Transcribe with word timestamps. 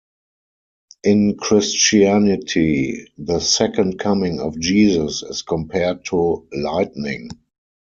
In 1.03 1.37
Christianity, 1.37 3.05
the 3.19 3.37
Second 3.39 3.99
Coming 3.99 4.39
of 4.39 4.59
Jesus 4.59 5.21
is 5.21 5.43
compared 5.43 6.05
to 6.05 6.47
lightning. 6.51 7.29